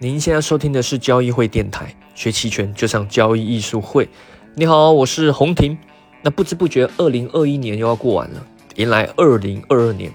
[0.00, 4.08] 您现在收听的是交易会电台，学期权就上交易艺术会。
[4.54, 5.76] 你好，我是洪婷。
[6.22, 10.12] 那不知不觉，二零二一年又要过完了，迎来二零二二年。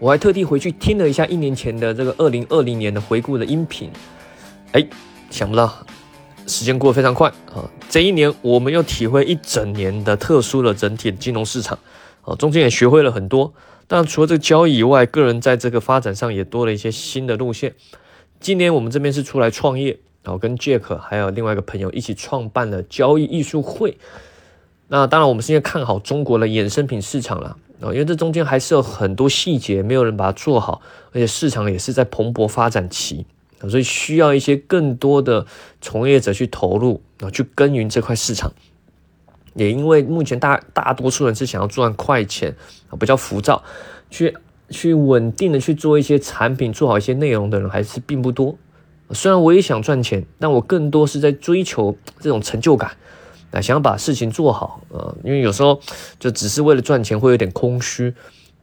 [0.00, 3.88] 我还特地回去听了一下一年前的这个二零二零年的回顾的音频。
[4.72, 4.84] 哎，
[5.30, 5.72] 想不到
[6.48, 7.70] 时间过得非常快啊！
[7.88, 11.78] 这一年我们又体会一整年的特殊的整体的金融市场
[12.22, 13.54] 啊，中间也学会了很多。
[13.86, 17.76] 但除了这个交易以外，个人在这个发展上也多了一些新的路线。
[18.40, 23.98] 今年我们这边是出来创业，然后跟 Jack 还有另外一个朋友一起创办了交易艺术会。
[24.88, 30.80] 那当然，我们现在看好中国的衍生品市场了啊，因为这中间还是有很多细节没有人把它做好，
[31.12, 33.26] 而且市场也是在蓬勃发展期，
[33.68, 35.46] 所以需要一些更多的
[35.82, 38.50] 从业者去投入啊，去耕耘这块市场。
[39.52, 42.56] 也因为目前大大多数人是想要赚快钱
[42.88, 43.62] 啊，比较浮躁，
[44.10, 44.34] 去。
[44.70, 48.56] 去稳定的去做一些产品，做好一些内容的人还是并不多。
[49.12, 52.92] 虽然我也想赚钱，但我更多是在追求这种成就感，
[53.50, 55.12] 啊，想要把事情做好啊。
[55.24, 55.80] 因为有时候
[56.20, 58.14] 就只是为了赚钱，会有点空虚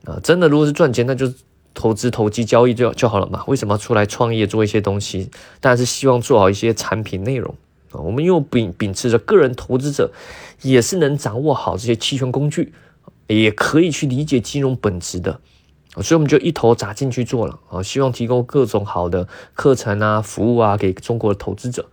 [0.06, 0.18] 啊。
[0.24, 1.30] 真的，如果是赚钱，那就
[1.74, 3.44] 投资、投机、交易就就好了嘛。
[3.48, 5.30] 为什么要出来创业做一些东西？
[5.60, 7.54] 当然是希望做好一些产品内容
[7.92, 8.00] 啊。
[8.00, 10.12] 我们又秉秉持着个人投资者
[10.62, 12.72] 也是能掌握好这些期权工具，
[13.28, 15.42] 也可以去理解金融本质的。
[16.02, 21.86] 所以我们就一头扎进去做了啊，希望提供各种好的课程啊、服务啊给中国的投资者。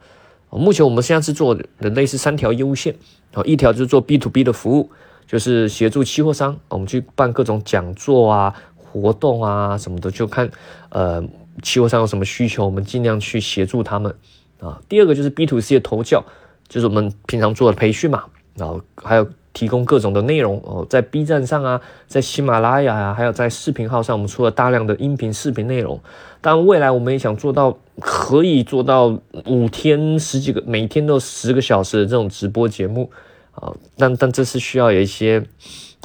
[0.51, 2.95] 目前我们现在是做的类似三条业务线
[3.33, 4.91] 啊，一条就是做 B to B 的服务，
[5.27, 10.51] 就是协助期货商，我们去办各种讲座啊、活动啊什么的，就看
[10.91, 11.23] 呃
[11.63, 14.15] 期货商有什么需求，我们尽量去协助他们
[14.61, 14.81] 啊。
[14.89, 16.23] 第二个就是 B to C 的投教，
[16.69, 19.27] 就是我们平常做的培训嘛，然后还有。
[19.55, 25.99] 提供各种的内容哦，在 B 站上啊，在喜马拉雅啊，还有在视频号上，我们出了大量的音频、视频内容。
[26.41, 29.17] 当然，未来我们也想做到可以做到
[29.47, 33.11] 五天十几个，每天都十个小时的这种直播节目
[33.53, 33.73] 啊。
[33.97, 35.43] 但但这是需要有一些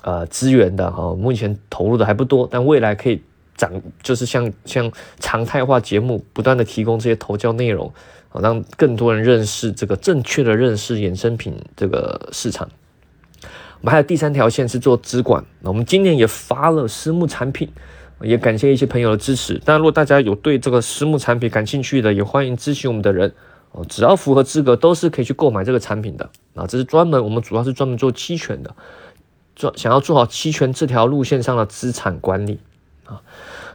[0.03, 3.19] 呃资源的哈，目前投入的还不多，但未来可以
[3.57, 3.69] 长，
[4.03, 4.89] 就是像像
[5.19, 7.91] 常态化节目，不断的提供这些投教内容
[8.29, 12.69] 啊，让更多人认识这个正确的认识衍生品这个市场。
[13.81, 17.69] 我们还有第三条线是做资管，那我们今年也发了私募产品，
[18.21, 19.61] 也感谢一些朋友的支持。
[19.63, 23.33] 但，如果大家有对这个私募产品感兴趣的，也欢迎咨询我们的人
[23.71, 26.29] 哦，只要符合资格，都是可以去购买这个产品的。
[26.55, 28.75] 啊，这是专门我们主要是专门做期权的，
[29.55, 32.59] 做想要做好期权这条路线上的资产管理
[33.05, 33.21] 啊。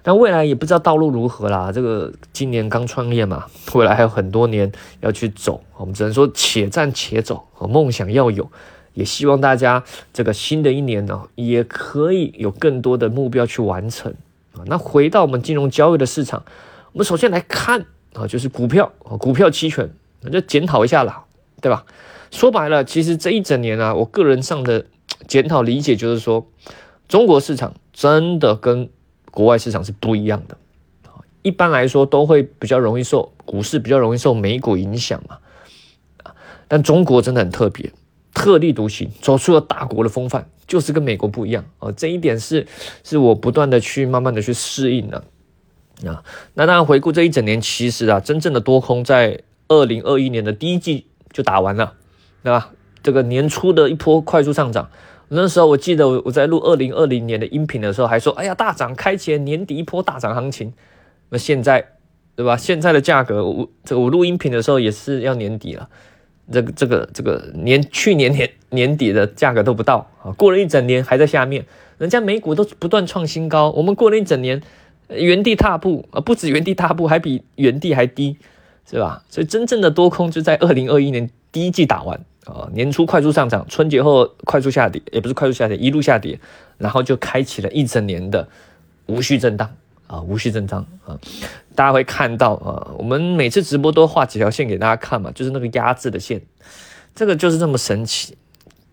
[0.02, 8.50] 但未来也不知道道路如何啦，这个今年刚创业嘛，未来还有很多年要去走，我们只能说且战且走，和梦想要有。
[8.94, 14.14] 也希望大家这个新的一年呢，也可以有更多的目标去完成
[14.54, 14.64] 啊。
[14.66, 16.44] 那回到我们金融交易的市场，
[16.92, 19.90] 我们首先来看啊，就是股票啊，股票期权，
[20.22, 21.24] 那就检讨一下啦，
[21.60, 21.84] 对吧？
[22.30, 24.86] 说白了，其实这一整年啊，我个人上的
[25.28, 26.46] 检讨理解就是说，
[27.06, 28.88] 中国市场真的跟
[29.30, 30.56] 国外市场是不一样的。
[31.42, 35.36] 一般来说，都会比较容易受股市比较容易受美股影响嘛
[36.66, 37.92] 但中国真的很特别。
[38.34, 41.90] 特立独行，走出了大国的风范，就是跟美国不一样哦。
[41.92, 42.66] 这一点是
[43.04, 45.24] 是我不断的去慢慢的去适应的
[46.04, 46.22] 啊。
[46.54, 51.94] 那当然回顾这一整年，其实啊，真正的多空在二零二一年的第一季就打完了，
[52.42, 52.72] 对吧？
[53.02, 54.90] 这个年初的一波快速上涨，
[55.28, 60.72] 那时候我记得我我在录二零二零年的音频的时候，还说，哎呀，大涨开启年底一波大涨行情。
[61.28, 61.86] 那现在，
[62.34, 62.56] 对吧？
[62.56, 65.88] 现在的价格，我这个我录音频的时候也是要年底了。
[66.52, 71.64] 这个这个这个年去年年年底的价格都不到啊，过了一整年还在下面，
[71.98, 74.60] 人家美股都不断创新高，我们过了一整年
[75.08, 78.36] 原地踏步啊，不止原地踏步，还比原地还低，
[78.88, 79.22] 是吧？
[79.28, 86.38] 所以真正的多空就在二零二一年第一季打完啊，年初快速上涨，春节后快速下跌，也不是快速下跌，一路下跌，
[86.76, 88.46] 然后就开启了一整年的
[89.06, 89.70] 无序震荡。
[90.06, 91.18] 啊，无序增长啊！
[91.74, 96.42] 大家会看到啊，我们每次直播都画几条线给大家看嘛，就是那个压制的线，
[97.14, 98.36] 这个就是这么神奇，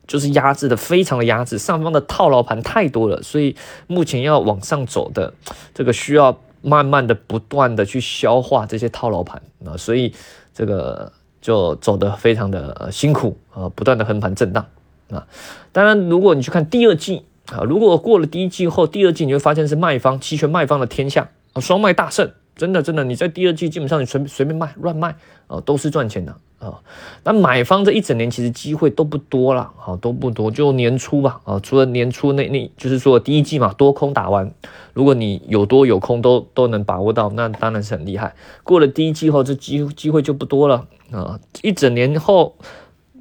[0.07, 3.55] 就是压制的非常的压制，上方的套牢盘太多了，所以
[3.87, 5.33] 目前要往上走的
[5.73, 10.13] 这个需要慢慢的、不断的去消化这些套牢盘啊，所以
[10.53, 11.11] 这个
[11.41, 14.65] 就走得非常的辛苦啊，不断的横盘震荡
[15.09, 15.27] 啊。
[15.73, 17.25] 当然，如果你去看第二季。
[17.51, 25.15] 啊，如果过了第一季后，第二季你会发现是卖方期权卖方的天下啊，双卖大胜，真的真的，你在第二季基本上你随随便卖乱卖
[25.47, 26.79] 啊，都是赚钱的啊。
[27.25, 34.49] 那买方这一整年其实机会都不多了，好都不多，就年初吧啊，除了年初那那就是说第一季嘛，多空打完，
[34.93, 38.33] 如果你有多有空都都能把握到，那当然是很厉害。
[38.63, 42.55] 过了第一季后，这机机会就不多了啊，一整年后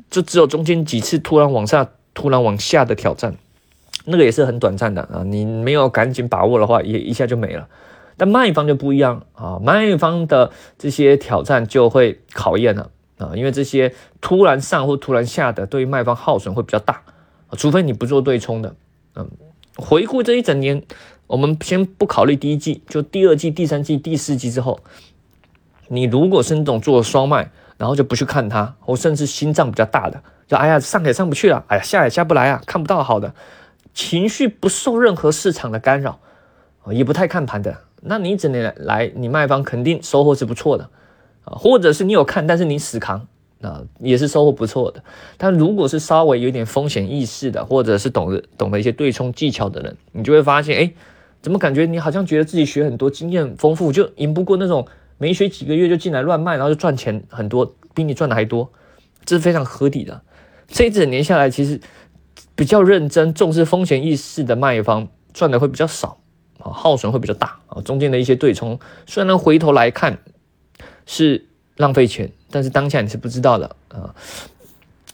[0.09, 3.37] 就只有中间几次突然往下、突然往下的挑战，
[4.11, 7.69] 那个也是很短暂的啊，你没有赶紧把握的话，也一下就没了。
[8.17, 17.03] 但卖方就不一样啊，卖方的这些挑战就会考验了啊，因为这些突然上或突然下的，对于卖方耗损会比较大，
[17.57, 18.75] 除非你不做对冲的。
[19.15, 19.31] 嗯，
[19.77, 20.83] 回顾这一整年，
[21.27, 24.81] 我们先不考虑第一季，就第二季、第三季、第四季之后，
[25.89, 33.33] 你如果是那种做双卖，然后就不去看它，或甚至心脏比较大的，就哎呀上也上不去了，哎呀下也下不来啊，看不到好的，
[33.93, 36.19] 情绪不受任何市场的干扰，
[36.93, 37.77] 也不太看盘的。
[38.03, 40.89] 那你整年来，你卖方肯定收获是不错的
[41.45, 43.27] 啊，或者是你有看，但是你死扛
[43.61, 45.03] 啊，也是收获不错的。
[45.37, 50.93] 但如果是稍微有点风险意识的，或者是懂得懂得一些对冲技巧的人，你就会发现，哎，
[51.43, 54.87] 怎么感觉你好像觉得自己学很多，经验丰富，就赢不过那种
[55.19, 58.71] 没学几个月就进来乱卖，然后就赚钱很多，比你赚的还多，
[59.27, 60.23] 这是非常合理的。
[60.69, 61.79] 这一整年下来，其实
[62.61, 66.19] 比较认真、重视风险意识的卖方赚的会比较少。
[66.59, 70.19] 啊，耗损会比较大啊，中间的一些对冲，虽然回头来看
[71.07, 71.47] 是
[71.79, 74.15] 浪费钱，但是当下你是不知道的啊。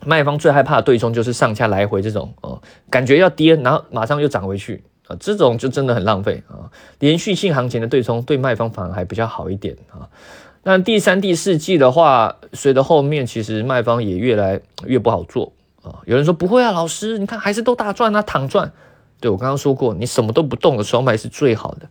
[0.05, 2.61] 卖方最害怕的对冲就是上下来回这种哦，
[2.91, 6.67] 感觉要跌，然后马上又涨回去啊，这种就真的很浪费啊。
[6.99, 10.11] 连续性行情的对冲对卖方反而还比较好一点啊。
[10.65, 15.53] 那第三、第四季的话，随着后面其实卖方也越来越不好做
[16.07, 18.73] 有人说不会啊，老师，你看还是都大赚啊，躺赚。
[19.21, 21.89] 对我刚刚说过，你什么都不动的双卖是最好的，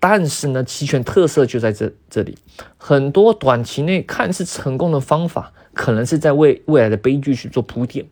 [0.00, 2.38] 但是呢，期权特色就在这这里，
[2.78, 8.06] 很多短期内看似成功的方法，可能是在为未来的悲剧去做铺垫。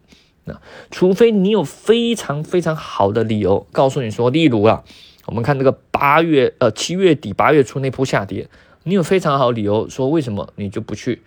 [0.44, 0.60] 那
[0.90, 4.84] 除非你有非常非常好的理由告诉你说，例如啊，
[5.24, 8.50] 我们看这个八月呃七月底八月初那波下跌，
[8.82, 11.22] 你有非常好理由说为什么你就不去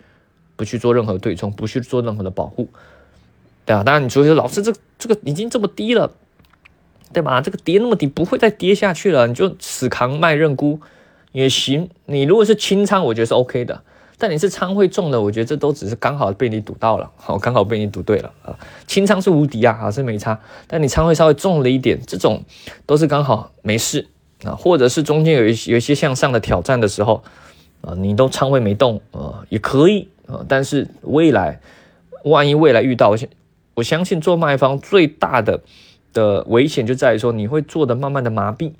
[0.54, 2.68] 不去做任何对冲，不去做任何的保护，
[3.68, 6.10] 对啊，当然你说老师这这个已经这么低了。
[7.10, 7.40] 对吧？
[7.40, 10.78] 这个跌那么低，不会再跌下去了，你就死扛卖认沽
[11.32, 11.88] 也行。
[12.04, 13.80] 你如果是清仓，我觉得是 OK 的。
[14.18, 18.54] 但你是仓会重的，我觉得这都只是刚好被你赌到了，好，刚好被你赌对了啊。
[18.86, 20.38] 清仓是无敌啊，啊是没差。
[20.66, 22.44] 但你仓会稍微重了一点，这种
[22.84, 24.06] 都是刚好没事
[24.44, 27.24] 啊，或者是中间有一有一些向上的挑战的时候
[27.80, 30.44] 啊，你都仓位没动啊，也可以啊。
[30.46, 31.58] 但是未来
[32.24, 33.16] 万一未来遇到，
[33.78, 35.60] 我相信做卖方最大的。
[36.14, 38.72] 的危险就在于说，你会做的慢慢的麻痹。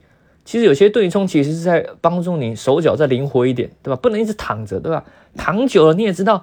[0.47, 4.01] 其实有些对冲其实是在帮助你手脚再灵活一点，对吧？
[4.03, 5.05] 不能一直躺着，对吧？
[5.37, 6.43] 躺久了你也知道，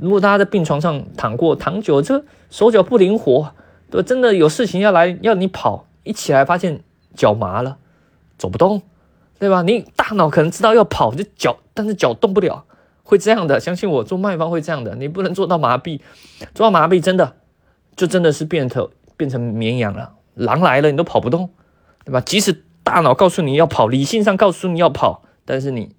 [0.00, 3.54] 如果大家在病床上躺过，躺久了这手脚不灵活，
[3.92, 4.06] 对吧？
[4.06, 6.80] 真的有事情要来要你跑，一起来发现
[7.14, 7.78] 脚麻了，
[8.36, 8.82] 走不动，
[9.38, 9.62] 对吧？
[9.62, 12.64] 你大脑可能知道要跑，就脚，但是脚动不了，
[13.04, 13.60] 会这样的。
[13.60, 16.00] 相信我，做卖方会这样的，你不能做到麻痹，
[16.52, 17.36] 做到麻痹真的
[17.96, 18.88] 就真的是变成。
[19.14, 21.48] 变成绵羊了，狼来了你都跑不动，
[22.04, 22.20] 对吧？
[22.20, 25.94] 即使大脑告诉你要跑，理性上告诉你要跑，但是你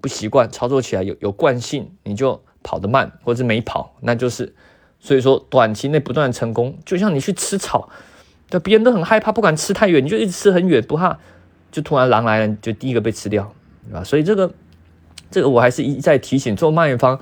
[0.00, 4.56] 不习惯操作起来有有惯性，你就跑得慢或者没跑，那就是
[4.98, 7.88] 所以说短期内不断成功，就像你去吃草，
[8.50, 11.16] 对，别人都很害怕，不敢吃太远，你就一直吃很远，不怕，
[11.70, 13.54] 就突然狼来了，就第一个被吃掉，
[13.88, 14.02] 对吧？
[14.02, 14.52] 所以这个
[15.30, 17.20] 这个我还是一再提醒做卖方。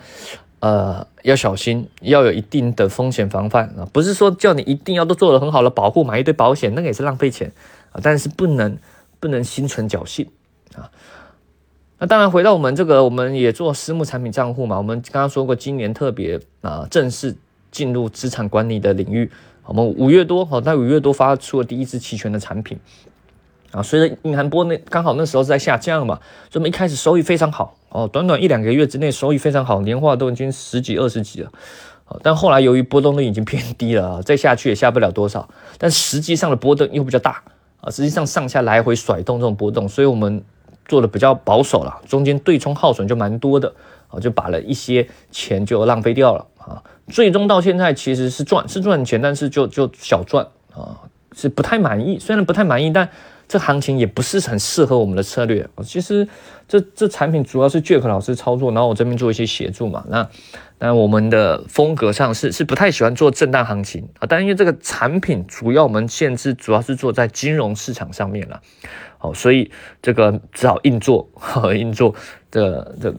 [0.63, 3.83] 呃，要小心，要有一定的风险防范啊！
[3.93, 7.51] 不是说叫你一定要都做了很好的保护，买一堆保险，那个也是浪费钱
[7.91, 7.99] 啊！
[8.01, 8.79] 但是不能
[9.19, 10.25] 不能心存侥幸
[10.77, 10.89] 啊！
[11.99, 14.79] 那当然，回到我们这个，我们也做私募产品账户嘛。
[14.79, 17.35] 我们刚刚说过，今年特别啊，正式
[17.73, 19.29] 进入资产管理的领域。
[19.65, 22.79] 我们五月多，好，在五月多发出了第一支期权的产品。
[23.73, 31.53] 啊，随着隐含波那刚好那时候是在下降嘛，所以我们一开始收益非常好哦，短短一两个月之内收益非常好，年化都已经十几二十几了，
[32.23, 35.47] 但后来由于波动率已经偏低了， 再下去也下不了多少，
[35.77, 37.43] 但实际上的波动又比较大
[37.83, 40.43] 啊，实际上上下来回甩动这种波动，所以我们
[40.87, 43.71] 做的比较保守了，中间对冲耗损就蛮多的
[44.09, 50.97] 啊，就把了一些钱就浪费掉了啊，最终到现在其实是赚是赚钱，但是就就小赚啊，
[51.37, 53.11] 是不太满意，虽然不太满意，但。
[53.53, 55.69] 这行情也不是很适合我们的策略。
[55.85, 56.27] 其实
[56.67, 60.03] 这这产品主要是 Jack 老师操作，然后我这边做一些协助嘛。
[60.09, 60.27] 那
[60.79, 64.27] 那我们的风格上是是不太喜欢做震荡行情啊。
[64.27, 68.59] 但因为这个产品主要我们限制主要是做在金融市场上面了，
[69.19, 71.29] 哦，所以这个只好硬做，
[71.77, 72.15] 硬做
[72.51, 73.11] 的的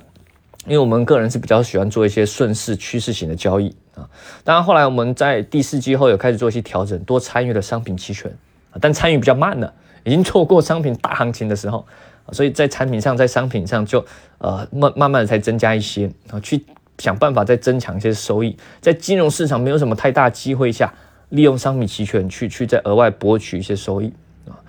[0.65, 4.09] 因为我们个人是比较喜欢做一些顺势趋势型的交易啊。
[4.43, 8.35] 当然后来我们在第四季后有开始做一些调整，多参与了商品期权，
[8.81, 9.71] 但参与比较慢了，
[10.03, 11.85] 已经错过商品大行情的时候，
[12.31, 14.03] 所以在产品上在商品上就
[14.37, 16.63] 呃慢慢慢的才增加一些啊，去
[16.97, 20.93] 想办法再增强一些收益，在金融市场没有什么太大机会下，
[21.29, 24.13] 利用商品期权去去再额外博取一些收益。
[24.45, 24.59] 啊，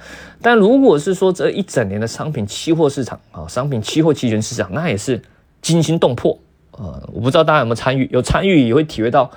[0.41, 5.21] 但如果是说这一整年的商品期货市场啊，商品期货期权市场，那也是
[5.61, 6.39] 惊心动魄
[6.71, 7.03] 啊！
[7.13, 9.29] 我不知道大家有没有参与，有参与也会体会到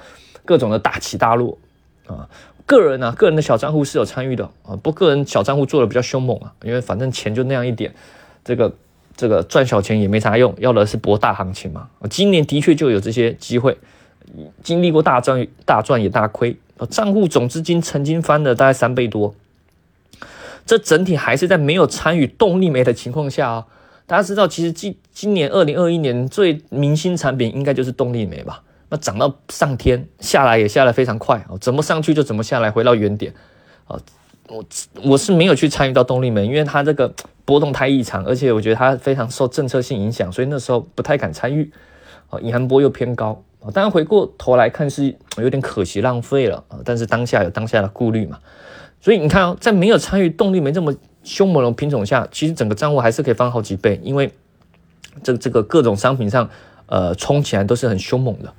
[0.45, 1.57] 各种的大起大落
[2.05, 2.29] 啊。
[2.67, 7.95] 个人呢，个人的小账户是有参与的啊，不过个人小账户做的比较凶猛啊，因为反正钱就那样一点，
[8.43, 8.71] 这个
[9.15, 11.89] 这个赚小钱也没啥用，要的是博大行情嘛。
[12.09, 13.77] 今年的确就有这些机会，
[14.61, 16.57] 经历过大赚大赚也大亏，
[16.89, 19.33] 账户总资金曾经翻了大概三倍多。
[20.65, 23.67] 这整体还是在没有参与动力煤的情况下啊，
[24.05, 28.61] 大家知道，其实今今年二零二一年最明星产品应该就是动力煤吧？
[28.89, 33.33] 那涨到上天，下来也下来非常快啊，怎么上去就怎么下来，回到原点
[33.85, 33.99] 啊。
[34.49, 34.63] 我
[35.03, 37.13] 我是没有去参与到动力煤，因为它这个
[37.43, 41.69] 波动太异常，而且我觉得它非常受政策性影响，所以那时候不太敢参与
[42.29, 42.39] 啊。
[42.39, 48.39] 隐含波又偏高啊，当然回过头来看是有点可惜浪费了啊，但是当下有当下的顾虑嘛。
[49.01, 54.31] 所以你看哦，在没有参与动力门这么凶猛的品种下，其实整个账户还是可以翻好几倍，因为
[55.21, 56.49] 这这个各种商品上，
[56.85, 58.53] 呃，冲起来都是很凶猛的。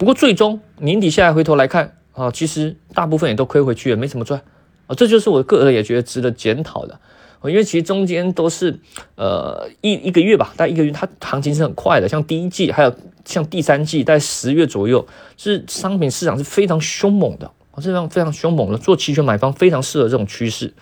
[0.00, 4.40] 不过最终年底下来回头来看啊，其实大部分也都亏回去了，没怎么赚
[4.86, 4.94] 啊。
[4.96, 6.98] 这就是我个人也觉得值得检讨的，
[7.44, 8.80] 因为其实中间都是
[9.16, 12.08] 呃一一个月吧，大概一个月，它行情是很快的。
[12.08, 12.90] 像第一季还有
[13.26, 17.50] 像第三季，在十月左右，是商品市场是非常凶猛的。
[17.82, 20.74] 这样非常凶猛的做期权买方非常适合这种趋势，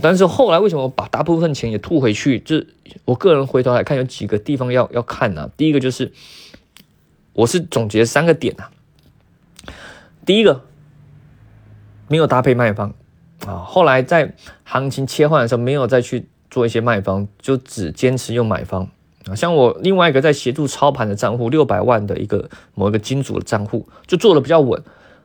[0.00, 2.38] 但是后来为什么把大部分钱也吐回去？
[2.38, 2.64] 这
[3.04, 5.50] 我个人回头来看有几个地方要要看呢？
[5.56, 6.12] 第一个就是
[7.32, 8.70] 我是总结三个点啊。
[10.24, 10.62] 第一个
[12.08, 12.94] 没有搭配卖方
[13.46, 14.34] 啊，后来在
[14.64, 18.88] 行情切换的时候没有再去做一些卖方，就只坚持用买方
[19.26, 19.34] 啊。
[19.34, 24.82] 像我另外一个在协助操盘的账户六百万的一个某一个金主的账户，就做的比较稳。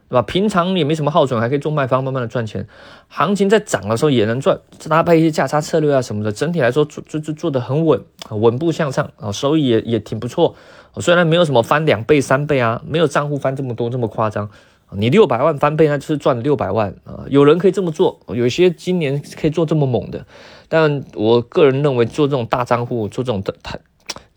[0.09, 0.21] 对吧？
[0.21, 2.67] 平常也没什么耗损，还可以做卖方，慢慢的赚钱。
[3.07, 10.55] 行情在涨的时候也能赚，搭配一些价差策略啊什么的，整体来说做做做做的很稳，稳步向上啊，收益也也挺不错。
[10.99, 14.49] 虽然没有什么翻两倍三倍啊，没有账户翻这么多这么夸张。
[14.91, 17.25] 你六百万翻倍，那就是赚了六百万啊。
[17.27, 20.25] 有人可以这么做，有些今年可以做这么猛的，
[20.69, 23.77] 但我个人认为做这种大账户做这种的太。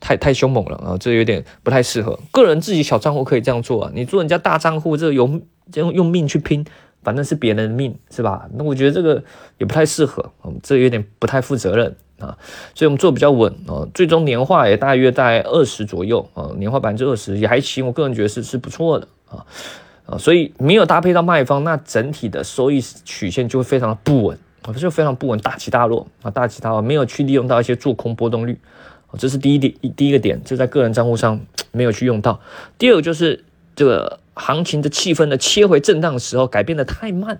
[0.00, 2.18] 太太凶猛了啊，这有点不太适合。
[2.30, 5.40] 个人自己小账户可以这样做啊，你做人家大账户，这个用
[5.74, 6.64] 用用命去拼，
[7.02, 8.48] 反正是别人的命，是吧？
[8.54, 9.22] 那我觉得这个
[9.58, 12.36] 也不太适合，嗯，这有点不太负责任啊。
[12.74, 19.46] 所以我们做比较稳啊，最终年化也大约在二十左右啊，年化百分之二十也还行，我个人觉得是是不错的啊
[20.06, 28.58] 啊，所以没有搭配到卖方，那整体的收益曲线就会非常的不稳啊，就非常不稳，大起大落啊，大起大落，没有去利用到一些做空波动率。
[29.18, 31.40] 这是第一点，第一个点就在个人账户上
[31.72, 32.40] 没有去用到。
[32.78, 37.38] 第二个就是这个行情的气氛的切回震荡的时候改变的太慢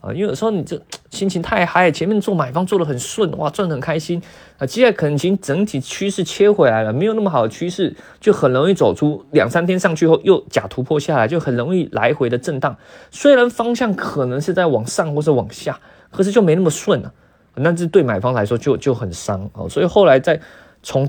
[0.00, 0.80] 啊，因为有时候你这
[1.10, 4.20] 心情太嗨，前面做买方做的很顺，哇，赚的很开心
[4.58, 12.76] 啊，接下来可能经整体趋势切回来了，没有那么好的趋势，就很容易走出两三天上去后又假突破下来，就很容易来回的震荡。
[13.10, 15.80] 虽然方向可能是在往上或者往下，
[16.10, 17.10] 可是就没那么顺了，
[17.54, 19.66] 那这对买方来说就就很伤哦。
[19.68, 20.38] 所以后来在
[20.84, 21.08] 从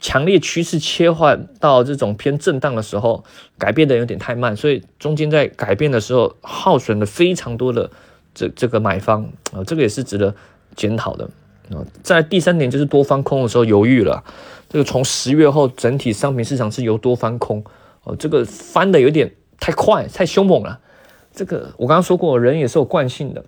[0.00, 3.22] 强烈趋势切换到这种偏震荡的时候，
[3.56, 7.90] 改变的有点太慢，所以中间在改变的时候耗损了非常多的
[8.34, 10.34] 这这个买方啊，这个也是值得
[10.74, 11.24] 检讨的
[11.70, 11.80] 啊。
[12.02, 14.22] 在第三点就是多翻空的时候犹豫了，
[14.68, 17.64] 这个从十月后整体商品市场是由多翻空
[18.02, 20.80] 哦，这个翻的有点太快太凶猛了。
[21.32, 23.42] 这个我刚刚说过，人也是有惯性的，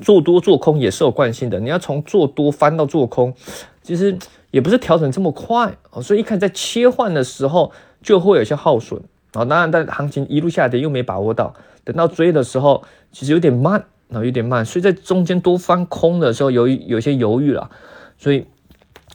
[0.00, 3.34] 做多做空也是有惯性的，你要从做多翻到做空，
[3.82, 4.18] 其实。
[4.56, 7.70] 也不是调整这么快哦，所以一看在切换的时候
[8.02, 8.98] 就会有些耗损
[9.34, 9.44] 啊。
[9.44, 11.52] 当然，但行情一路下跌又没把握到，
[11.84, 12.82] 等到追的时候
[13.12, 14.64] 其实有点慢然后，有点慢。
[14.64, 17.70] 所以在中间多翻空的时候有有些犹豫了，
[18.16, 18.46] 所以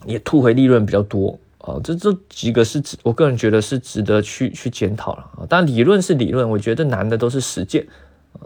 [0.05, 1.81] 也吐回利润比较多啊。
[1.83, 5.41] 这这几个是值，我个人觉得是值得去去检讨了啊。
[5.50, 7.88] 但理论是理论，我觉得难的都是实践。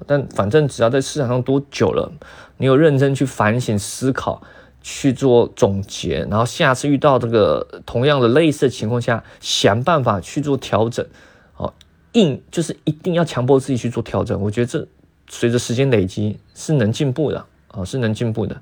[0.08, 2.10] 但反正只要在市场上多久了，
[2.56, 4.42] 你有认真去反省思考。
[4.88, 11.04] 去做总结，然后下次遇到这个同样的类似的情况下，想办法去做调整。
[11.58, 11.74] 哦，
[12.12, 14.40] 硬就是一定要强迫自己去做调整。
[14.40, 14.88] 我觉得这
[15.28, 18.62] 随着时间累积是能进步的啊，是能进步的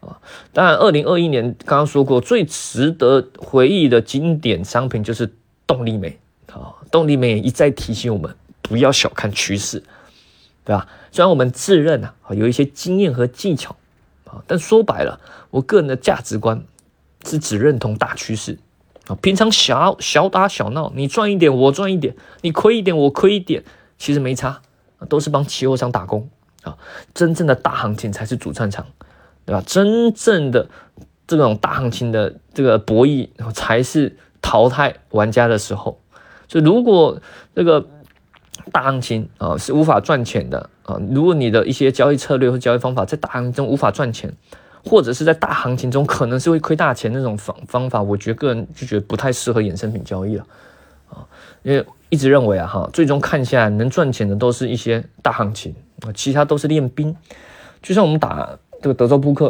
[0.00, 0.20] 啊。
[0.52, 5.32] 当然，二零二一年刚刚说过最值得回忆的经典商品就是
[5.66, 6.18] 动力美
[6.52, 9.82] 啊，动力美一再提醒我们不要小看趋势，
[10.66, 10.86] 对吧？
[11.10, 13.74] 虽然我们自认啊有一些经验和技巧
[14.32, 15.20] 啊，但说白了，
[15.50, 16.64] 我个人的价值观
[17.24, 18.58] 是只认同大趋势
[19.06, 19.14] 啊。
[19.22, 23.62] 平常小小打小闹，你赚一点我赚一点，你亏一点我亏一点，
[23.98, 24.62] 其实没差，
[25.08, 26.28] 都是帮期货商打工
[26.62, 26.78] 啊。
[27.12, 28.86] 真正的大行情才是主战场，
[29.44, 29.62] 对吧？
[29.66, 30.68] 真正的
[31.26, 34.16] 这种大行情的这个博弈才是。
[34.44, 36.00] 淘汰玩家的时候，
[36.48, 37.22] 就如果
[37.54, 37.86] 这个
[38.72, 44.32] 大行情啊是无法赚钱的啊，如果你的一些交易策略或交易方法在大行情中无法赚钱，
[44.84, 50.46] 或者是在大行情中可能是会亏大钱那种方方法，我觉得个人就觉得不太适合衍生品交易了
[51.08, 51.26] 啊，
[51.62, 57.16] 因为一直认为啊哈，最终看下来能赚钱的都是一些大行情啊，其他都是练兵，
[57.82, 59.46] 就像我们打这个德州扑克，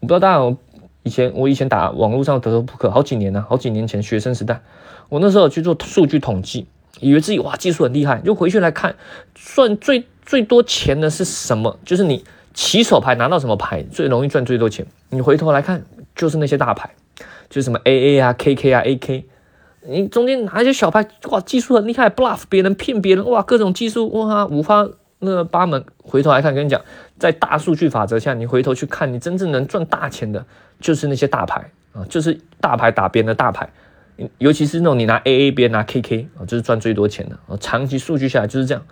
[0.00, 0.56] 我不知道大家有。
[1.04, 4.60] 以前我以前打网络上德州扑克好几年了，好几年前学生时代，
[5.08, 6.66] 我那时候去做数据统计，
[7.00, 8.94] 以为自己哇技术很厉害，就回去来看，
[9.34, 11.78] 算最最多钱的是什么？
[11.86, 14.86] 就是你起手牌拿到什么牌最容易赚最多钱？
[15.08, 15.82] 你回头来看，
[16.14, 16.90] 就是那些大牌，
[17.48, 19.24] 就是什么 A A 啊、K K 啊、A K，
[19.86, 24.86] 你中间拿一些小牌，哇技术很厉害，bluff 别人骗别人，哇各种技术哇五花
[25.20, 25.82] 那八门。
[26.02, 26.78] 回头来看，跟你讲，
[27.18, 30.44] 在大数据法则下，你回头去看，你真正能赚大钱的。
[30.78, 33.68] 就是那些大牌啊，就是大牌打边的大牌，
[34.36, 37.56] 尤其是那种你拿 A A 边拿 K K 啊，就是赚最多钱的啊。
[37.58, 38.84] 长期数据下来就是这样，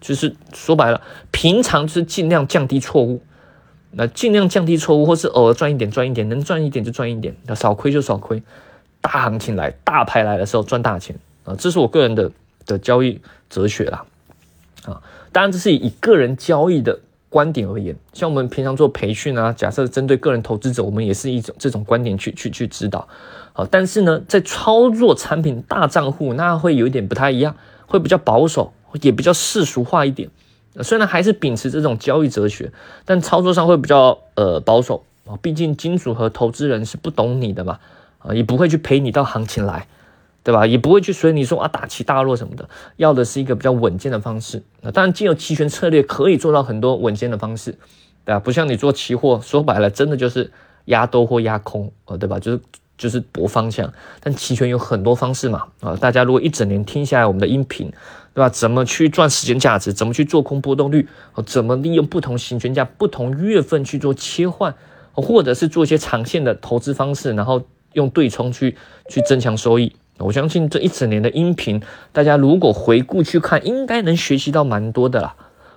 [0.00, 1.00] 就是说白了，
[1.30, 3.22] 平常就是尽量降低错误，
[3.92, 8.42] 那尽量降低错误，或是偶尔赚一点赚一点，能赚一点就赚一点，那少亏就少亏。
[9.00, 12.30] 大行情来，大牌来的时候赚大钱啊，这是我个人的
[12.66, 14.04] 的交易哲学啦
[14.84, 15.02] 啊。
[15.32, 16.98] 当然这是以个人交易的。
[17.30, 23.06] 观点而言，像我们平常做培训啊，假设针对个人投资者，我们也是一种这种观点去去去指导。
[23.52, 27.54] 好，但是呢，在操作产品大账户，那会有一点不太一样，
[27.86, 28.72] 会比较保守，
[29.02, 30.28] 也比较世俗化一点。
[30.82, 32.72] 虽然还是秉持这种交易哲学，
[33.04, 35.38] 但操作上会比较呃保守啊。
[35.42, 37.78] 毕竟金主和投资人是不懂你的嘛，
[38.18, 39.86] 啊，也不会去陪你到行情来。
[40.44, 40.66] 对吧？
[40.66, 42.66] 也不会去随你说啊，大起大落什么的，
[42.96, 44.62] 要的是一个比较稳健的方式。
[44.80, 47.72] 那当然，既有期权策略可以做到很多稳健的方式，
[48.24, 48.40] 对吧？
[48.40, 50.50] 不像你做期货，说白了，真的就是
[50.86, 52.38] 压多或压空，呃，对吧？
[52.38, 52.60] 就是
[52.96, 53.92] 就是搏方向。
[54.20, 57.92] 但期权有很多方式嘛，啊，大家如果一整年听下来我们的音频，
[58.38, 58.48] 对吧？
[58.48, 59.92] 怎么去赚时间价值？
[59.92, 61.08] 怎么去做空波动率？
[61.44, 64.72] 怎么利用不同行权价、不同月份去做切换，
[65.12, 67.60] 或者是做一些长线的投资方式，然后
[67.94, 68.76] 用对冲去
[69.08, 69.92] 去增强收益。
[70.18, 75.34] 我相信这一整年的音频，大家如果回顾去看，应该能学习到蛮多的啦。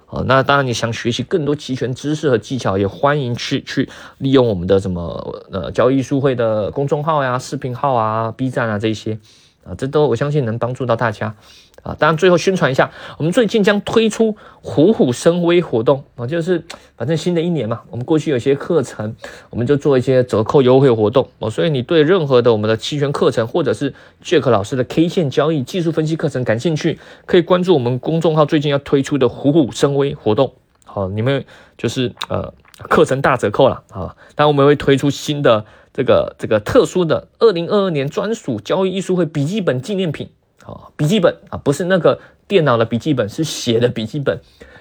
[0.10, 9.18] 哦，那当然你想学习更多期权知识和技巧，也欢迎去去利用我们的什么呃交易书会的公众号呀、视频号啊、B 站啊这些。
[9.64, 11.36] 啊，这都我相信能帮助到大家，
[11.84, 16.64] 啊，当然最后宣传一下，我们最近将推出虎虎生威活动啊，就是
[16.98, 19.16] 反正新的一年嘛，我们过去有些课程，
[19.50, 23.94] 我们就做一些折扣优惠活动哦，所以你对任何的我们的期权课程或者是
[24.24, 30.54] Jack 老师的 K 线交易技术分析课程感兴趣，可以关注我们公众号最近要推出的虎虎生威活动，
[30.86, 31.46] 好，你们
[31.78, 32.54] 就是呃
[32.90, 35.66] 课程大折扣了啊，当我们会推出新的。
[35.94, 40.30] 这个这个特殊的二零二二年专属交易艺术会笔记本纪念品
[40.64, 42.18] 啊，笔记本啊，不是那个
[42.48, 44.40] 电脑的笔记本，是写的笔记本，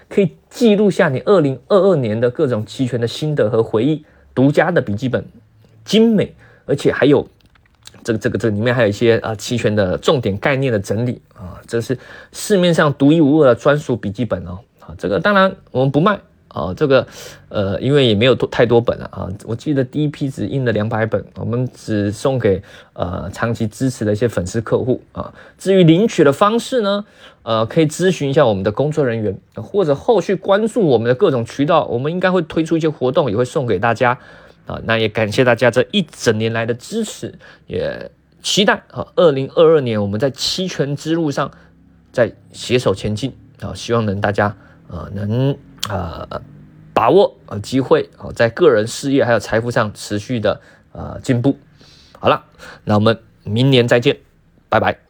[0.08, 4.04] 可以记录下你二零二二年的各种期权的心得和回忆，
[4.36, 5.24] 独家的笔记本，
[5.84, 6.32] 精美，
[6.64, 7.26] 而且还有
[8.04, 11.98] 这个这个这里面还有一些啊期权的重点概念的整理啊，这是
[12.30, 16.20] 市面上独一无二的专属笔记本哦，啊，这个当然我们不卖。
[16.52, 17.06] 啊，这个，
[17.48, 22.60] 呃，因为也没有多太多本了啊，我记得第一批只印了两百本，我们只送给
[22.92, 25.32] 呃长期支持的一些粉丝客户啊。
[25.58, 27.04] 至于领取的方式呢，
[27.44, 34.18] 呃，可以咨询一下我们的工作人员，或者后续关注我们的各种渠道，我们应该会推出一些活动，也会送给大家
[34.66, 34.80] 啊。
[34.84, 37.32] 那也感谢大家这一整年来的支持，
[37.68, 38.10] 也
[38.42, 41.48] 期待啊，二零二二年我们在期权之路上
[42.10, 44.56] 再携手前进啊，希望能大家
[44.88, 45.56] 啊能。
[45.90, 46.42] 呃，
[46.92, 50.60] 把握呃机会啊，在个人事业还有财富上持续的
[50.92, 51.58] 呃进步。
[52.18, 52.44] 好了，
[52.84, 54.18] 那我们明年再见，
[54.68, 55.09] 拜拜。